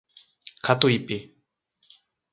[0.65, 1.17] Catuípe